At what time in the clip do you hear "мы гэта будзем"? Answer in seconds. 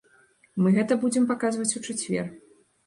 0.61-1.31